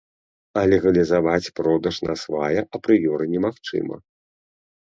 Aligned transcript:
А 0.61 0.61
легалізаваць 0.71 1.53
продаж 1.59 2.01
насвая 2.09 2.59
апрыёры 2.81 3.31
немагчыма. 3.37 4.03